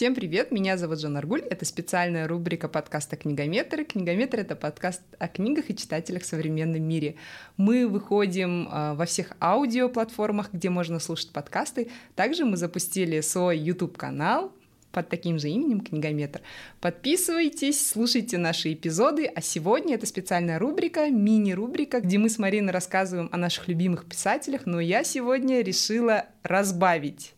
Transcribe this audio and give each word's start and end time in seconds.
Всем 0.00 0.14
привет, 0.14 0.50
меня 0.50 0.78
зовут 0.78 0.98
Жанна 0.98 1.18
Аргуль, 1.18 1.42
это 1.42 1.66
специальная 1.66 2.26
рубрика 2.26 2.68
подкаста 2.68 3.16
«Книгометр». 3.16 3.84
«Книгометр»— 3.84 4.38
это 4.40 4.56
подкаст 4.56 5.02
о 5.18 5.28
книгах 5.28 5.68
и 5.68 5.76
читателях 5.76 6.22
в 6.22 6.26
современном 6.26 6.82
мире. 6.82 7.16
Мы 7.58 7.86
выходим 7.86 8.66
э, 8.66 8.94
во 8.94 9.04
всех 9.04 9.32
аудиоплатформах, 9.42 10.54
где 10.54 10.70
можно 10.70 11.00
слушать 11.00 11.32
подкасты. 11.32 11.90
Также 12.14 12.46
мы 12.46 12.56
запустили 12.56 13.20
свой 13.20 13.58
YouTube-канал, 13.58 14.54
под 14.90 15.10
таким 15.10 15.38
же 15.38 15.50
именем 15.50 15.82
«Книгометр». 15.82 16.40
Подписывайтесь, 16.80 17.86
слушайте 17.86 18.38
наши 18.38 18.72
эпизоды, 18.72 19.26
а 19.26 19.42
сегодня 19.42 19.96
это 19.96 20.06
специальная 20.06 20.58
рубрика, 20.58 21.10
мини-рубрика, 21.10 22.00
где 22.00 22.16
мы 22.16 22.30
с 22.30 22.38
Мариной 22.38 22.72
рассказываем 22.72 23.28
о 23.32 23.36
наших 23.36 23.68
любимых 23.68 24.06
писателях, 24.06 24.62
но 24.64 24.80
я 24.80 25.04
сегодня 25.04 25.60
решила 25.60 26.24
разбавить 26.42 27.34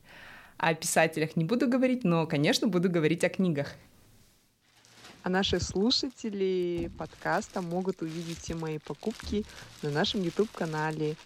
о 0.63 0.75
писателях 0.75 1.35
не 1.35 1.45
буду 1.45 1.69
говорить, 1.69 2.05
но, 2.05 2.25
конечно, 2.27 2.69
буду 2.69 2.89
говорить 2.89 3.25
о 3.25 3.29
книгах. 3.29 3.75
А 5.25 5.29
наши 5.29 5.59
слушатели 5.59 6.89
подкаста 6.97 7.61
могут 7.61 8.01
увидеть 8.01 8.39
все 8.39 8.55
мои 8.55 8.79
покупки 8.79 9.45
на 9.83 9.91
нашем 9.91 10.23
YouTube-канале. 10.23 11.17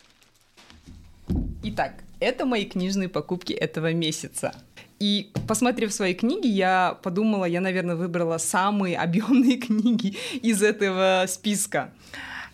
Итак, 1.63 1.93
это 2.19 2.47
мои 2.47 2.65
книжные 2.65 3.11
покупки 3.11 3.53
этого 3.53 3.93
месяца. 3.93 4.55
И 4.99 5.30
посмотрев 5.47 5.93
свои 5.93 6.15
книги, 6.15 6.47
я 6.47 6.99
подумала, 7.03 7.45
я, 7.45 7.61
наверное, 7.61 7.97
выбрала 7.97 8.39
самые 8.39 8.97
объемные 9.07 9.59
книги 9.59 10.16
из 10.41 10.63
этого 10.63 11.27
списка. 11.29 11.93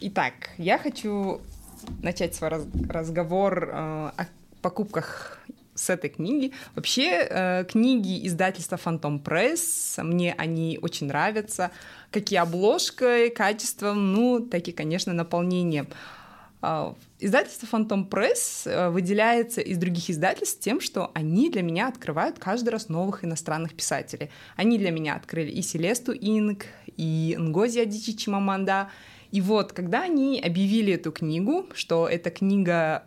Итак, 0.01 0.51
я 0.59 0.79
хочу 0.79 1.41
начать 2.03 2.35
свой 2.35 2.51
раз 2.51 2.67
разговор 2.89 3.69
э, 3.69 4.11
о 4.17 4.27
покупках 4.63 5.39
с 5.75 5.91
этой 5.91 6.11
книги. 6.11 6.53
Вообще, 6.75 7.27
э, 7.29 7.65
книги 7.65 8.27
издательства 8.27 8.77
Phantom 8.77 9.23
Press, 9.23 10.03
мне 10.03 10.35
они 10.37 10.79
очень 10.83 11.07
нравятся, 11.07 11.71
как 12.11 12.31
и 12.31 12.37
качеством, 13.31 14.13
ну, 14.13 14.41
так 14.41 14.69
и, 14.69 14.73
конечно, 14.73 15.13
наполнением. 15.13 15.89
Э, 16.61 16.93
издательство 17.19 17.67
Phantom 17.67 18.09
Press 18.09 18.67
э, 18.67 18.91
выделяется 18.91 19.61
из 19.61 19.79
других 19.79 20.11
издательств 20.11 20.61
тем, 20.61 20.81
что 20.81 21.11
они 21.15 21.51
для 21.51 21.63
меня 21.63 21.89
открывают 21.89 22.39
каждый 22.39 22.71
раз 22.71 22.89
новых 22.89 23.25
иностранных 23.25 23.75
писателей. 23.75 24.31
Они 24.57 24.79
для 24.79 24.91
меня 24.91 25.17
открыли 25.17 25.51
и 25.51 25.63
Селесту 25.63 26.13
Инг, 26.13 26.67
и 26.97 27.35
Нгози 27.39 27.81
Адичи 27.81 28.17
Чимаманда, 28.17 28.91
и 29.33 29.41
вот, 29.41 29.73
когда 29.73 30.03
они 30.03 30.39
объявили 30.39 30.93
эту 30.93 31.11
книгу, 31.11 31.67
что 31.75 32.07
это 32.07 32.31
книга 32.31 33.05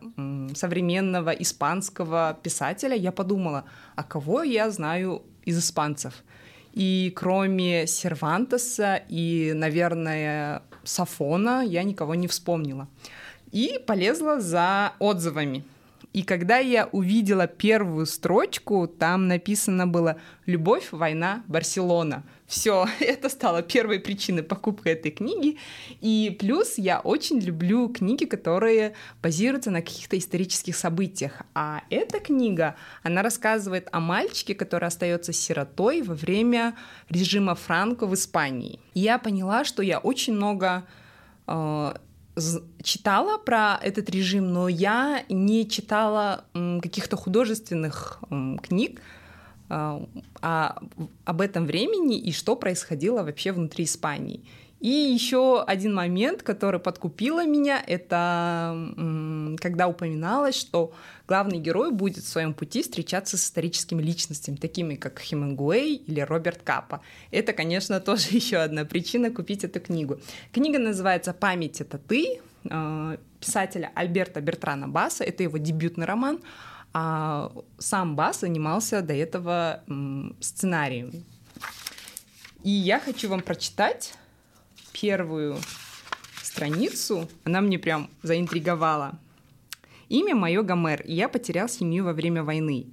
современного 0.55 1.29
испанского 1.29 2.37
писателя, 2.41 2.95
я 2.95 3.11
подумала, 3.11 3.65
а 3.95 4.03
кого 4.03 4.41
я 4.41 4.71
знаю 4.71 5.21
из 5.45 5.59
испанцев? 5.59 6.23
И 6.73 7.13
кроме 7.15 7.85
Сервантеса 7.85 9.03
и, 9.07 9.53
наверное, 9.53 10.63
Сафона 10.83 11.63
я 11.63 11.83
никого 11.83 12.15
не 12.15 12.27
вспомнила. 12.27 12.87
И 13.51 13.79
полезла 13.85 14.41
за 14.41 14.93
отзывами. 14.97 15.63
И 16.15 16.23
когда 16.23 16.59
я 16.59 16.87
увидела 16.93 17.45
первую 17.45 18.05
строчку, 18.05 18.87
там 18.87 19.27
написано 19.27 19.85
было 19.85 20.15
«Любовь, 20.45 20.87
война, 20.91 21.43
Барселона». 21.47 22.23
Все, 22.47 22.87
это 23.01 23.27
стало 23.27 23.61
первой 23.61 23.99
причиной 23.99 24.43
покупки 24.43 24.87
этой 24.87 25.11
книги. 25.11 25.57
И 25.99 26.37
плюс 26.39 26.77
я 26.77 27.01
очень 27.01 27.41
люблю 27.41 27.89
книги, 27.89 28.23
которые 28.23 28.93
базируются 29.21 29.71
на 29.71 29.81
каких-то 29.81 30.17
исторических 30.17 30.77
событиях. 30.77 31.41
А 31.53 31.81
эта 31.89 32.21
книга, 32.21 32.77
она 33.03 33.21
рассказывает 33.21 33.89
о 33.91 33.99
мальчике, 33.99 34.55
который 34.55 34.87
остается 34.87 35.33
сиротой 35.33 36.01
во 36.01 36.13
время 36.13 36.75
режима 37.09 37.55
Франко 37.55 38.07
в 38.07 38.13
Испании. 38.13 38.79
И 38.93 39.01
я 39.01 39.17
поняла, 39.17 39.65
что 39.65 39.83
я 39.83 39.99
очень 39.99 40.33
много 40.33 40.85
э, 41.45 41.93
читала 42.83 43.37
про 43.37 43.79
этот 43.81 44.09
режим, 44.09 44.51
но 44.51 44.67
я 44.67 45.23
не 45.29 45.67
читала 45.67 46.45
каких-то 46.53 47.15
художественных 47.15 48.19
книг 48.61 49.01
а, 49.67 50.05
а, 50.41 50.81
об 51.23 51.41
этом 51.41 51.65
времени 51.65 52.19
и 52.19 52.31
что 52.31 52.55
происходило 52.55 53.23
вообще 53.23 53.51
внутри 53.51 53.85
Испании. 53.85 54.45
И 54.81 54.89
еще 54.89 55.63
один 55.63 55.95
момент, 55.95 56.43
который 56.43 56.79
подкупила 56.79 57.45
меня, 57.45 57.81
это 57.85 59.57
когда 59.59 59.87
упоминалось, 59.87 60.55
что 60.55 60.93
главный 61.27 61.59
герой 61.59 61.91
будет 61.91 62.23
в 62.23 62.27
своем 62.27 62.53
пути 62.53 62.83
встречаться 62.83 63.37
с 63.37 63.45
историческими 63.45 64.01
личностями, 64.01 64.57
такими 64.57 64.95
как 64.95 65.19
Хемингуэй 65.19 65.95
или 65.95 66.19
Роберт 66.19 66.61
Капа. 66.61 67.01
Это, 67.31 67.53
конечно, 67.53 67.99
тоже 68.01 68.27
еще 68.31 68.57
одна 68.57 68.85
причина 68.85 69.31
купить 69.31 69.63
эту 69.63 69.79
книгу. 69.79 70.19
Книга 70.51 70.77
называется 70.77 71.33
«Память— 71.33 71.79
это 71.81 71.97
ты», 71.97 72.41
э, 72.69 73.17
писателя 73.39 73.91
Альберта 73.95 74.41
Бертрана 74.41 74.87
Баса, 74.87 75.23
это 75.23 75.43
его 75.43 75.57
дебютный 75.57 76.05
роман, 76.05 76.39
а 76.93 77.51
сам 77.77 78.15
Бас 78.15 78.41
занимался 78.41 79.01
до 79.01 79.13
этого 79.13 79.83
сценарием. 80.41 81.11
И 82.63 82.69
я 82.69 82.99
хочу 82.99 83.29
вам 83.29 83.41
прочитать 83.41 84.13
первую 85.01 85.57
страницу, 86.41 87.29
она 87.43 87.61
мне 87.61 87.77
прям 87.77 88.09
заинтриговала. 88.23 89.19
Имя 90.07 90.35
мое 90.35 90.61
Гомер, 90.61 91.01
и 91.01 91.13
я 91.13 91.27
потерял 91.27 91.67
семью 91.67 92.05
во 92.05 92.13
время 92.13 92.43
войны. 92.43 92.87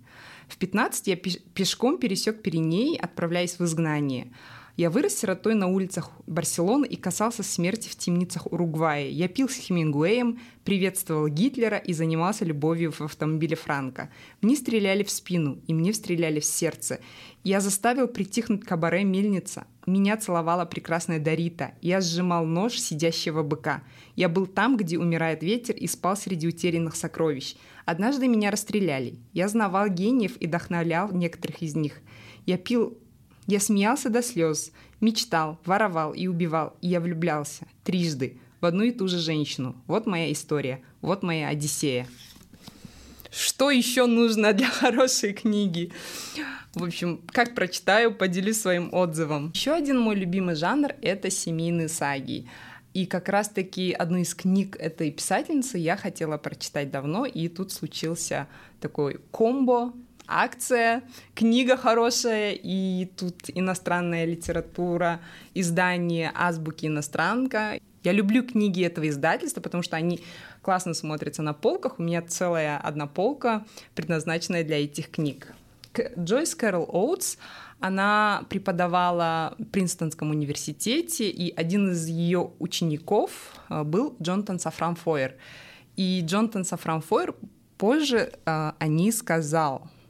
В 0.49 0.57
15 0.57 1.07
я 1.07 1.17
пешком 1.17 1.99
пересек 1.99 2.43
Пиренеи, 2.43 2.99
отправляясь 2.99 3.59
в 3.59 3.65
изгнание. 3.65 4.33
Я 4.83 4.91
вырос 4.91 5.17
сиротой 5.17 5.55
на 5.55 5.69
улицах 5.69 6.11
Барселоны 6.27 6.87
и 6.87 6.97
касался 6.97 7.45
смерти 7.45 7.89
в 7.89 7.95
темницах 7.95 8.51
Уругвая. 8.51 9.07
Я 9.07 9.29
пил 9.29 9.49
с 9.49 9.55
Хемингуэем, 9.55 10.41
приветствовал 10.65 11.29
Гитлера 11.29 11.77
и 11.77 11.93
занимался 11.93 12.45
любовью 12.45 12.91
в 12.91 13.01
автомобиле 13.01 13.55
Франка. 13.55 14.11
Мне 14.41 14.57
стреляли 14.57 15.05
в 15.05 15.11
спину, 15.13 15.61
и 15.69 15.73
мне 15.73 15.95
стреляли 15.95 16.41
в 16.41 16.45
сердце. 16.45 16.99
Я 17.45 17.61
заставил 17.61 18.09
притихнуть 18.09 18.65
кабаре 18.65 19.05
«Мельница». 19.05 19.69
Меня 19.87 20.17
целовала 20.17 20.65
прекрасная 20.65 21.21
Дарита. 21.21 21.75
Я 21.81 22.01
сжимал 22.01 22.45
нож 22.45 22.77
сидящего 22.77 23.45
быка. 23.45 23.85
Я 24.17 24.29
был 24.29 24.47
там, 24.49 24.77
где 24.77 24.99
умирает 24.99 25.45
ветер, 25.45 25.77
и 25.77 25.87
спал 25.87 26.17
среди 26.17 26.49
утерянных 26.49 26.97
сокровищ. 26.97 27.55
Однажды 27.85 28.27
меня 28.27 28.51
расстреляли. 28.51 29.21
Я 29.33 29.47
знавал 29.47 29.89
гениев 29.89 30.37
и 30.41 30.49
вдохновлял 30.49 31.13
некоторых 31.13 31.63
из 31.63 31.77
них. 31.77 32.01
Я 32.47 32.59
пил 32.59 32.99
я 33.53 33.61
смеялся 33.61 34.09
до 34.09 34.23
слез, 34.23 34.73
мечтал, 35.03 35.59
воровал 35.67 36.15
и 36.15 36.27
убивал, 36.27 36.75
и 36.81 36.89
я 36.89 37.01
влюблялся 37.01 37.67
трижды 37.85 38.39
в 38.63 38.65
одну 38.65 38.85
и 38.85 38.93
ту 38.93 39.09
же 39.09 39.19
женщину. 39.19 39.77
Вот 39.87 40.07
моя 40.07 40.33
история, 40.33 40.81
вот 41.03 41.23
моя 41.23 41.49
Одиссея. 41.49 42.07
Что 43.31 43.71
еще 43.71 44.07
нужно 44.07 44.55
для 44.55 44.69
хорошей 44.69 45.35
книги? 45.35 45.93
В 46.75 46.85
общем, 46.85 47.21
как 47.27 47.55
прочитаю, 47.55 48.15
поделюсь 48.15 48.61
своим 48.61 48.89
отзывом. 48.95 49.51
Еще 49.55 49.73
один 49.73 49.99
мой 49.99 50.17
любимый 50.17 50.55
жанр— 50.55 50.95
это 51.03 51.29
семейные 51.29 51.89
саги. 51.89 52.49
И 52.95 53.05
как 53.05 53.29
раз-таки 53.29 53.93
одну 53.93 54.19
из 54.19 54.35
книг 54.35 54.77
этой 54.79 55.11
писательницы 55.11 55.77
я 55.77 55.99
хотела 55.99 56.39
прочитать 56.39 56.91
давно, 56.91 57.27
и 57.27 57.49
тут 57.49 57.71
случился 57.71 58.49
такой 58.81 59.21
комбо 59.31 59.93
акция, 60.27 61.03
книга 61.35 61.77
хорошая, 61.77 62.53
и 62.53 63.11
тут 63.17 63.37
иностранная 63.55 64.25
литература, 64.25 65.21
издание 65.55 66.33
азбуки 66.35 66.87
иностранка. 66.87 67.81
Я 68.03 68.13
люблю 68.13 68.45
книги 68.45 68.83
этого 68.85 69.09
издательства, 69.09 69.61
потому 69.61 69.83
что 69.83 69.97
они 69.97 70.21
классно 70.61 70.95
смотрятся 70.95 71.43
на 71.43 71.53
полках. 71.53 71.99
У 71.99 72.03
меня 72.03 72.23
целая 72.23 72.79
одна 72.79 73.07
полка, 73.07 73.65
предназначенная 73.95 74.65
для 74.65 74.83
этих 74.83 75.11
книг. 75.11 75.55
Джойс 76.19 76.55
Кэрол 76.55 76.89
Оутс, 76.91 77.37
она 77.79 78.45
преподавала 78.49 79.55
в 79.59 79.65
Принстонском 79.65 80.31
университете, 80.31 81.29
и 81.29 81.55
один 81.55 81.91
из 81.91 82.07
ее 82.07 82.53
учеников 82.61 83.31
э, 83.69 83.83
был 83.83 84.17
Джонатан 84.23 84.59
Сафран 84.59 84.95
Фойер. 84.95 85.35
И 85.97 86.23
Джонатан 86.25 86.65
Сафран 86.65 87.03
Фойер 87.03 87.35
позже 87.77 88.33
э, 88.33 88.73
о 88.79 88.87
ней 88.87 89.13
сказал— 89.13 89.91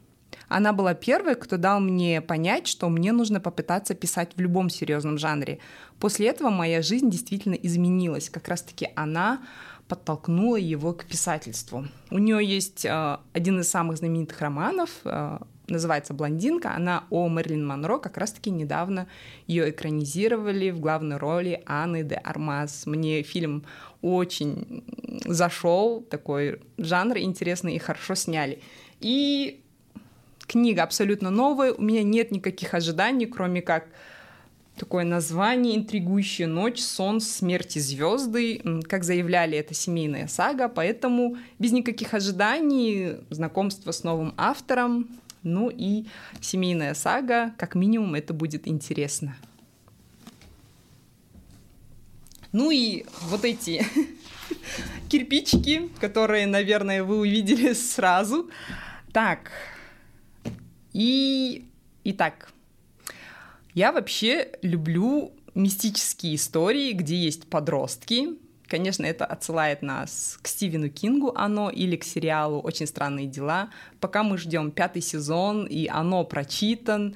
она 0.57 0.73
была 0.73 0.95
первой, 0.95 1.35
кто 1.35 1.57
дал 1.57 1.81
мне 1.81 2.21
понять, 2.21 2.67
что 2.67 2.89
мне 2.89 3.13
нужно 3.13 3.41
попытаться 3.41 3.95
писать 3.95 4.33
в 4.37 4.41
любом 4.41 4.71
серьезном 4.71 5.19
жанре. 5.19 5.59
После 5.99 6.29
этого 6.29 6.51
моя 6.51 6.83
жизнь 6.83 7.11
действительно 7.11 7.55
изменилась. 7.55 8.29
Как 8.29 8.49
раз-таки 8.49 8.89
она 8.95 9.41
подтолкнула 9.89 10.57
его 10.57 10.93
к 10.93 11.05
писательству. 11.05 11.87
У 12.11 12.19
нее 12.19 12.45
есть 12.45 12.85
э, 12.85 13.19
один 13.33 13.61
из 13.61 13.69
самых 13.69 13.99
знаменитых 13.99 14.41
романов, 14.41 14.91
э, 15.05 15.39
называется 15.69 16.15
«Блондинка». 16.15 16.75
Она 16.75 17.05
о 17.11 17.29
Мерлин 17.29 17.67
Монро. 17.67 17.99
Как 17.99 18.17
раз-таки 18.17 18.51
недавно 18.51 19.07
ее 19.47 19.71
экранизировали 19.71 20.71
в 20.71 20.81
главной 20.81 21.17
роли 21.17 21.63
Анны 21.67 22.03
де 22.03 22.17
Армаз. 22.17 22.87
Мне 22.87 23.23
фильм 23.23 23.65
очень 24.01 24.85
зашел, 25.25 26.03
такой 26.03 26.61
жанр 26.79 27.19
интересный 27.19 27.75
и 27.75 27.79
хорошо 27.79 28.15
сняли. 28.15 28.61
И 29.01 29.63
книга 30.53 30.83
абсолютно 30.83 31.31
новая, 31.31 31.73
у 31.73 31.81
меня 31.81 32.03
нет 32.03 32.31
никаких 32.31 32.75
ожиданий, 32.75 33.25
кроме 33.25 33.63
как 33.63 33.87
такое 34.77 35.05
название 35.05 35.77
«Интригующая 35.77 36.47
ночь. 36.47 36.81
Сон 36.81 37.21
смерти 37.23 37.79
звезды». 37.79 38.61
Как 38.87 39.03
заявляли, 39.03 39.57
это 39.57 39.73
семейная 39.73 40.29
сага, 40.29 40.69
поэтому 40.69 41.39
без 41.59 41.73
никаких 41.73 42.13
ожиданий, 42.13 43.17
знакомство 43.31 43.93
с 43.93 44.05
новым 44.05 44.35
автором, 44.37 45.09
ну 45.43 45.71
и 45.71 46.05
семейная 46.43 46.93
сага, 46.93 47.55
как 47.57 47.75
минимум, 47.75 48.15
это 48.15 48.35
будет 48.35 48.69
интересно. 48.69 49.37
Ну 52.53 52.71
и 52.71 53.07
вот 53.31 53.47
эти 53.47 53.87
кирпичики, 55.09 55.89
которые, 55.99 56.47
наверное, 56.47 57.03
вы 57.03 57.21
увидели 57.21 57.73
сразу. 57.73 58.51
Так, 59.13 59.51
и 60.93 61.67
итак, 62.05 62.53
я 63.75 63.93
вообще 63.93 64.51
люблю 64.63 65.33
мистические 65.55 66.37
истории, 66.37 66.93
где 66.93 67.17
есть 67.17 67.49
подростки. 67.49 68.31
Конечно, 68.69 69.05
это 69.05 69.27
отсылает 69.27 69.83
нас 69.83 70.39
к 70.41 70.49
Стивену 70.49 70.89
Кингу 70.89 71.33
«Оно» 71.35 71.69
или 71.71 71.97
к 71.97 72.05
сериалу 72.05 72.61
«Очень 72.61 72.87
странные 72.87 73.27
дела». 73.27 73.71
Пока 74.01 74.23
мы 74.23 74.39
ждем 74.39 74.71
пятый 74.71 75.03
сезон, 75.03 75.67
и 75.67 75.89
«Оно» 75.89 76.25
прочитан, 76.25 77.15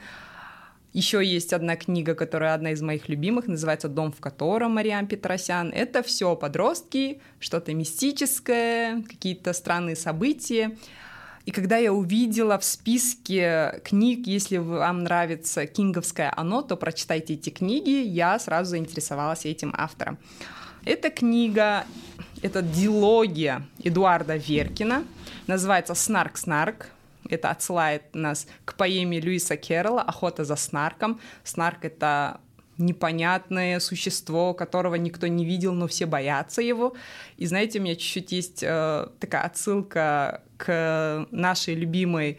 еще 0.92 1.22
есть 1.22 1.52
одна 1.52 1.76
книга, 1.76 2.14
которая 2.14 2.54
одна 2.54 2.72
из 2.72 2.80
моих 2.80 3.10
любимых, 3.10 3.48
называется 3.48 3.88
«Дом 3.88 4.12
в 4.12 4.20
котором» 4.20 4.76
Мариам 4.76 5.06
Петросян. 5.06 5.70
Это 5.70 6.02
все 6.02 6.34
подростки, 6.36 7.20
что-то 7.38 7.74
мистическое, 7.74 9.02
какие-то 9.02 9.52
странные 9.52 9.94
события. 9.94 10.76
И 11.46 11.52
когда 11.52 11.76
я 11.76 11.92
увидела 11.92 12.58
в 12.58 12.64
списке 12.64 13.80
книг, 13.84 14.26
если 14.26 14.56
вам 14.56 15.04
нравится 15.04 15.66
кинговское 15.66 16.32
оно, 16.36 16.60
то 16.60 16.76
прочитайте 16.76 17.34
эти 17.34 17.50
книги, 17.50 18.02
я 18.02 18.38
сразу 18.40 18.70
заинтересовалась 18.70 19.46
этим 19.46 19.72
автором. 19.76 20.18
Эта 20.84 21.08
книга, 21.08 21.84
это 22.42 22.62
дилогия 22.62 23.62
Эдуарда 23.82 24.36
Веркина, 24.36 25.04
называется 25.46 25.94
«Снарк-снарк», 25.94 26.88
это 27.28 27.50
отсылает 27.50 28.14
нас 28.14 28.46
к 28.64 28.74
поэме 28.74 29.20
Льюиса 29.20 29.56
Керрола 29.56 30.02
«Охота 30.02 30.44
за 30.44 30.56
снарком». 30.56 31.20
Снарк— 31.44 31.78
это 31.84 32.40
непонятное 32.78 33.80
существо, 33.80 34.54
которого 34.54 34.96
никто 34.96 35.26
не 35.26 35.44
видел, 35.44 35.72
но 35.72 35.86
все 35.86 36.06
боятся 36.06 36.62
его. 36.62 36.94
И 37.36 37.46
знаете, 37.46 37.78
у 37.78 37.82
меня 37.82 37.96
чуть-чуть 37.96 38.32
есть 38.32 38.62
э, 38.62 39.08
такая 39.18 39.42
отсылка 39.42 40.42
к 40.56 41.26
нашей 41.30 41.74
любимой 41.74 42.38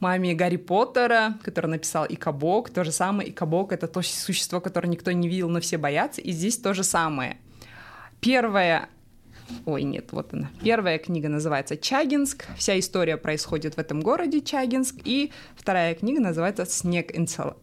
маме 0.00 0.34
Гарри 0.34 0.56
Поттера, 0.56 1.38
который 1.42 1.68
написал 1.68 2.06
Икабок. 2.08 2.70
То 2.70 2.84
же 2.84 2.92
самое, 2.92 3.30
Икабок— 3.30 3.72
это 3.74 3.86
то 3.86 4.02
существо, 4.02 4.60
которое 4.60 4.88
никто 4.88 5.12
не 5.12 5.28
видел, 5.28 5.48
но 5.48 5.60
все 5.60 5.78
боятся. 5.78 6.20
И 6.20 6.32
здесь 6.32 6.58
то 6.58 6.74
же 6.74 6.82
самое. 6.82 7.38
Первое 8.20 8.88
Ой, 9.66 9.82
нет, 9.82 10.12
вот 10.12 10.32
она. 10.32 10.50
Первая 10.62 10.98
книга 10.98 11.28
называется 11.28 11.76
«Чагинск». 11.76 12.46
Вся 12.56 12.78
история 12.78 13.18
происходит 13.18 13.74
в 13.74 13.78
этом 13.78 14.00
городе 14.00 14.40
Чагинск. 14.40 14.96
И 15.04 15.30
вторая 15.56 15.94
книга 15.94 16.20
называется 16.20 16.64
«Снег 16.64 17.14
Энцел 17.14 17.56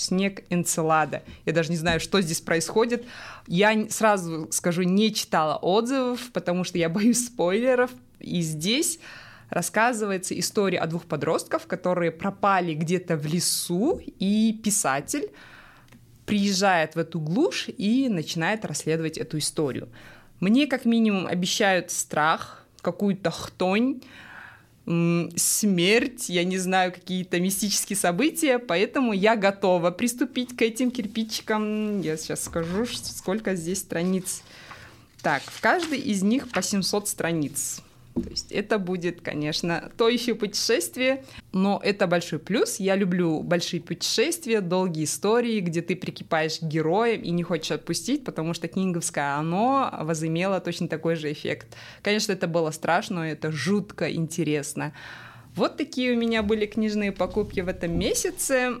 снег 0.00 0.42
Энцелада. 0.50 1.22
Я 1.44 1.52
даже 1.52 1.70
не 1.70 1.76
знаю, 1.76 2.00
что 2.00 2.20
здесь 2.20 2.40
происходит. 2.40 3.04
Я 3.46 3.88
сразу 3.90 4.48
скажу, 4.50 4.82
не 4.82 5.12
читала 5.12 5.56
отзывов, 5.56 6.30
потому 6.32 6.64
что 6.64 6.78
я 6.78 6.88
боюсь 6.88 7.26
спойлеров. 7.26 7.90
И 8.18 8.40
здесь 8.40 8.98
рассказывается 9.50 10.38
история 10.38 10.78
о 10.78 10.86
двух 10.86 11.04
подростках, 11.04 11.66
которые 11.66 12.10
пропали 12.10 12.74
где-то 12.74 13.16
в 13.16 13.26
лесу, 13.26 14.00
и 14.18 14.58
писатель 14.62 15.30
приезжает 16.26 16.94
в 16.94 16.98
эту 16.98 17.20
глушь 17.20 17.68
и 17.76 18.08
начинает 18.08 18.64
расследовать 18.64 19.18
эту 19.18 19.38
историю. 19.38 19.88
Мне 20.38 20.66
как 20.66 20.84
минимум 20.84 21.26
обещают 21.26 21.90
страх, 21.90 22.64
какую-то 22.80 23.30
хтонь, 23.30 24.00
смерть, 24.86 26.28
я 26.28 26.44
не 26.44 26.58
знаю, 26.58 26.92
какие-то 26.92 27.38
мистические 27.38 27.96
события, 27.96 28.58
поэтому 28.58 29.12
я 29.12 29.36
готова 29.36 29.90
приступить 29.90 30.56
к 30.56 30.62
этим 30.62 30.90
кирпичикам. 30.90 32.00
Я 32.00 32.16
сейчас 32.16 32.44
скажу, 32.44 32.86
сколько 32.86 33.54
здесь 33.54 33.78
страниц. 33.78 34.42
Так, 35.22 35.42
в 35.44 35.60
каждой 35.60 35.98
из 35.98 36.22
них 36.22 36.48
по 36.50 36.62
700 36.62 37.08
страниц. 37.08 37.82
То 38.22 38.30
есть 38.30 38.52
это 38.52 38.78
будет, 38.78 39.20
конечно, 39.20 39.90
то 39.96 40.08
еще 40.08 40.34
путешествие, 40.34 41.24
но 41.52 41.80
это 41.82 42.06
большой 42.06 42.38
плюс. 42.38 42.80
Я 42.80 42.96
люблю 42.96 43.42
большие 43.42 43.80
путешествия, 43.80 44.60
долгие 44.60 45.04
истории, 45.04 45.60
где 45.60 45.82
ты 45.82 45.96
прикипаешь 45.96 46.58
к 46.58 46.62
героям 46.62 47.22
и 47.22 47.30
не 47.30 47.42
хочешь 47.42 47.70
отпустить, 47.70 48.24
потому 48.24 48.54
что 48.54 48.68
кинговское 48.68 49.34
оно 49.36 49.92
возымело 50.00 50.60
точно 50.60 50.88
такой 50.88 51.16
же 51.16 51.32
эффект. 51.32 51.76
Конечно, 52.02 52.32
это 52.32 52.46
было 52.46 52.70
страшно, 52.70 53.16
но 53.16 53.26
это 53.26 53.50
жутко 53.52 54.10
интересно. 54.12 54.92
Вот 55.54 55.76
такие 55.76 56.12
у 56.12 56.16
меня 56.16 56.42
были 56.42 56.66
книжные 56.66 57.12
покупки 57.12 57.60
в 57.60 57.68
этом 57.68 57.98
месяце. 57.98 58.76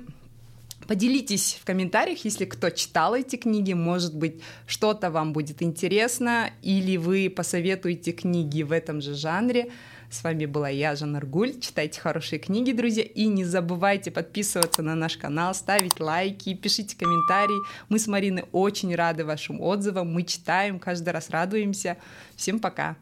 Поделитесь 0.90 1.56
в 1.60 1.64
комментариях, 1.64 2.24
если 2.24 2.46
кто 2.46 2.68
читал 2.68 3.14
эти 3.14 3.36
книги, 3.36 3.74
может 3.74 4.12
быть, 4.12 4.42
что-то 4.66 5.12
вам 5.12 5.32
будет 5.32 5.62
интересно, 5.62 6.50
или 6.62 6.96
вы 6.96 7.30
посоветуете 7.30 8.10
книги 8.10 8.64
в 8.64 8.72
этом 8.72 9.00
же 9.00 9.14
жанре. 9.14 9.70
С 10.10 10.24
вами 10.24 10.46
была 10.46 10.68
я, 10.68 10.96
Жанна 10.96 11.18
Аргуль. 11.18 11.60
Читайте 11.60 12.00
хорошие 12.00 12.40
книги, 12.40 12.72
друзья, 12.72 13.04
и 13.04 13.26
не 13.26 13.44
забывайте 13.44 14.10
подписываться 14.10 14.82
на 14.82 14.96
наш 14.96 15.16
канал, 15.16 15.54
ставить 15.54 16.00
лайки, 16.00 16.54
пишите 16.54 16.96
комментарии. 16.96 17.60
Мы 17.88 18.00
с 18.00 18.08
Мариной 18.08 18.46
очень 18.50 18.92
рады 18.92 19.24
вашим 19.24 19.60
отзывам, 19.60 20.12
мы 20.12 20.24
читаем, 20.24 20.80
каждый 20.80 21.10
раз 21.10 21.30
радуемся. 21.30 21.98
Всем 22.34 22.58
пока! 22.58 22.96